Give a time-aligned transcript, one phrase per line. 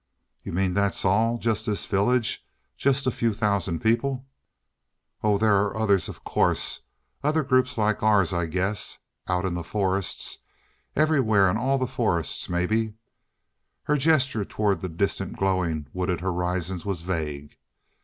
[0.41, 1.37] "You mean that's all?
[1.37, 2.43] Just this village?
[2.75, 4.25] Just a few thousand people?"
[5.23, 6.79] "Oh there are others, of course.
[7.23, 10.39] Other groups like ours, I guess out in the forests
[10.95, 12.95] everywhere in all the forests, maybe."
[13.83, 17.57] Her gesture toward the distant, glowing, wooded horizons was vague.